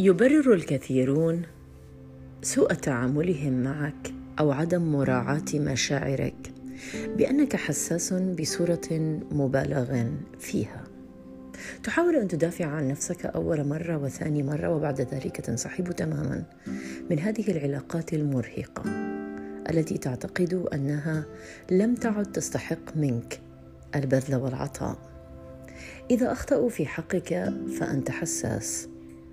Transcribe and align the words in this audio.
يبرر 0.00 0.54
الكثيرون 0.54 1.42
سوء 2.42 2.74
تعاملهم 2.74 3.62
معك 3.62 4.12
أو 4.38 4.52
عدم 4.52 4.92
مراعاة 4.92 5.44
مشاعرك 5.54 6.52
بأنك 7.16 7.56
حساس 7.56 8.12
بصورة 8.12 9.20
مبالغ 9.32 10.04
فيها. 10.38 10.84
تحاول 11.82 12.16
أن 12.16 12.28
تدافع 12.28 12.66
عن 12.66 12.88
نفسك 12.88 13.26
أول 13.26 13.68
مرة 13.68 13.96
وثاني 13.96 14.42
مرة 14.42 14.68
وبعد 14.68 15.00
ذلك 15.00 15.40
تنسحب 15.40 15.92
تماما 15.92 16.44
من 17.10 17.18
هذه 17.18 17.50
العلاقات 17.50 18.14
المرهقة 18.14 18.82
التي 19.70 19.98
تعتقد 19.98 20.66
أنها 20.74 21.24
لم 21.70 21.94
تعد 21.94 22.32
تستحق 22.32 22.96
منك 22.96 23.40
البذل 23.94 24.34
والعطاء. 24.34 24.96
إذا 26.10 26.32
أخطأوا 26.32 26.68
في 26.68 26.86
حقك 26.86 27.52
فأنت 27.78 28.10
حساس. 28.10 28.89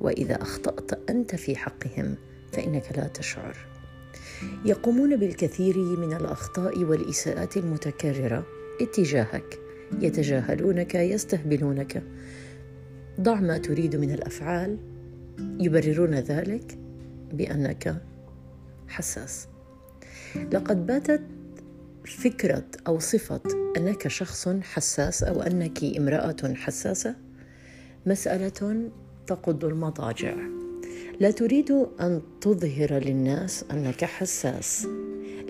وإذا 0.00 0.42
أخطأت 0.42 1.10
أنت 1.10 1.34
في 1.34 1.56
حقهم 1.56 2.14
فإنك 2.52 2.98
لا 2.98 3.08
تشعر. 3.08 3.56
يقومون 4.64 5.16
بالكثير 5.16 5.78
من 5.78 6.12
الأخطاء 6.12 6.84
والإساءات 6.84 7.56
المتكررة 7.56 8.46
اتجاهك. 8.80 9.58
يتجاهلونك 10.00 10.94
يستهبلونك. 10.94 12.02
ضع 13.20 13.40
ما 13.40 13.58
تريد 13.58 13.96
من 13.96 14.10
الأفعال. 14.10 14.78
يبررون 15.38 16.14
ذلك 16.14 16.78
بأنك 17.32 18.02
حساس. 18.88 19.48
لقد 20.52 20.86
باتت 20.86 21.22
فكرة 22.04 22.64
أو 22.86 22.98
صفة 22.98 23.40
أنك 23.76 24.08
شخص 24.08 24.48
حساس 24.48 25.22
أو 25.22 25.42
أنك 25.42 25.84
امرأة 25.84 26.54
حساسة؟ 26.54 27.16
مسألة 28.06 28.90
تقض 29.28 29.64
المضاجع. 29.64 30.34
لا 31.20 31.30
تريد 31.30 31.70
أن 32.00 32.20
تظهر 32.40 32.92
للناس 32.92 33.64
أنك 33.70 34.04
حساس 34.04 34.86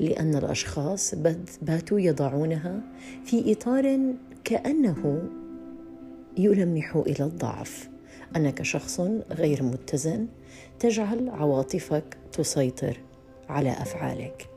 لأن 0.01 0.35
الأشخاص 0.35 1.15
باتوا 1.62 2.01
يضعونها 2.01 2.81
في 3.25 3.53
إطار 3.53 4.15
كأنه 4.45 5.29
يلمح 6.37 6.97
إلى 6.97 7.25
الضعف. 7.25 7.89
أنك 8.37 8.62
شخص 8.62 9.01
غير 9.31 9.62
متزن 9.62 10.27
تجعل 10.79 11.29
عواطفك 11.29 12.17
تسيطر 12.33 13.01
على 13.48 13.70
أفعالك. 13.70 14.48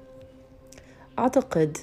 أعتقد 1.19 1.77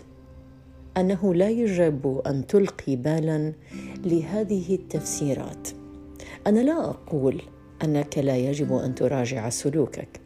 أنه 0.96 1.34
لا 1.34 1.48
يجب 1.48 2.22
أن 2.26 2.46
تلقي 2.46 2.96
بالا 2.96 3.52
لهذه 4.04 4.74
التفسيرات. 4.74 5.77
أنا 6.48 6.60
لا 6.60 6.90
أقول 6.90 7.42
أنك 7.84 8.18
لا 8.18 8.36
يجب 8.36 8.72
أن 8.76 8.94
تراجع 8.94 9.48
سلوكك. 9.48 10.20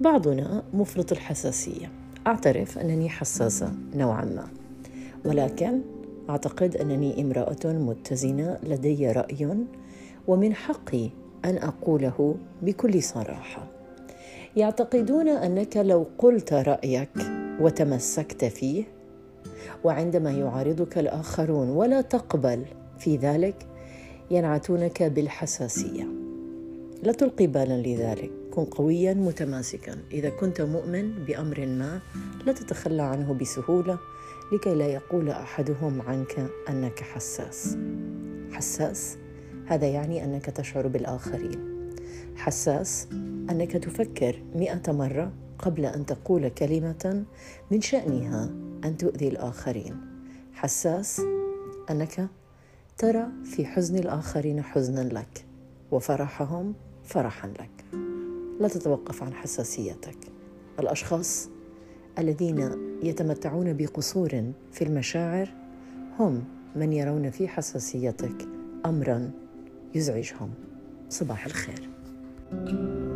بعضنا 0.00 0.62
مفرط 0.74 1.12
الحساسية. 1.12 1.92
أعترف 2.26 2.78
أنني 2.78 3.08
حساسة 3.08 3.72
نوعا 3.94 4.24
ما. 4.24 4.48
ولكن 5.24 5.80
أعتقد 6.30 6.76
أنني 6.76 7.22
امرأة 7.22 7.56
متزنة 7.64 8.58
لدي 8.62 9.12
رأي 9.12 9.56
ومن 10.28 10.54
حقي 10.54 11.10
أن 11.44 11.58
أقوله 11.58 12.34
بكل 12.62 13.02
صراحة. 13.02 13.66
يعتقدون 14.56 15.28
أنك 15.28 15.76
لو 15.76 16.06
قلت 16.18 16.52
رأيك 16.52 17.10
وتمسكت 17.60 18.44
فيه 18.44 18.84
وعندما 19.84 20.30
يعارضك 20.30 20.98
الآخرون 20.98 21.68
ولا 21.70 22.00
تقبل 22.00 22.64
في 22.98 23.16
ذلك 23.16 23.66
ينعتونك 24.30 25.02
بالحساسية. 25.02 26.08
لا 27.02 27.12
تلقي 27.12 27.46
بالا 27.46 27.82
لذلك. 27.82 28.30
كن 28.50 28.64
قويا 28.64 29.14
متماسكا. 29.14 29.96
إذا 30.12 30.28
كنت 30.28 30.60
مؤمن 30.60 31.24
بأمر 31.24 31.66
ما 31.66 32.00
لا 32.46 32.52
تتخلى 32.52 33.02
عنه 33.02 33.34
بسهولة 33.34 33.98
لكي 34.52 34.74
لا 34.74 34.86
يقول 34.86 35.30
أحدهم 35.30 36.02
عنك 36.02 36.50
أنك 36.68 37.00
حساس. 37.00 37.76
حساس؟ 38.52 39.16
هذا 39.66 39.86
يعني 39.86 40.24
أنك 40.24 40.44
تشعر 40.44 40.86
بالآخرين. 40.86 41.90
حساس؟ 42.36 43.08
أنك 43.50 43.72
تفكر 43.72 44.42
مئة 44.54 44.92
مرة 44.92 45.32
قبل 45.58 45.86
أن 45.86 46.06
تقول 46.06 46.48
كلمة 46.48 47.24
من 47.70 47.80
شأنها 47.80 48.44
أن 48.84 48.96
تؤذي 48.96 49.28
الآخرين. 49.28 49.96
حساس؟ 50.52 51.22
أنك 51.90 52.28
ترى 52.98 53.26
في 53.44 53.66
حزن 53.66 53.98
الآخرين 53.98 54.62
حزنا 54.62 55.00
لك 55.00 55.44
وفرحهم 55.90 56.74
فرحا 57.04 57.48
لك. 57.48 57.98
لا 58.60 58.68
تتوقف 58.68 59.22
عن 59.22 59.34
حساسيتك. 59.34 60.16
الأشخاص 60.78 61.48
الذين 62.18 62.70
يتمتعون 63.02 63.76
بقصور 63.76 64.52
في 64.72 64.84
المشاعر 64.84 65.48
هم 66.18 66.44
من 66.76 66.92
يرون 66.92 67.30
في 67.30 67.48
حساسيتك 67.48 68.48
امرا 68.86 69.30
يزعجهم. 69.94 70.50
صباح 71.08 71.46
الخير. 71.46 71.88
thank 72.50 72.70
you 72.70 73.07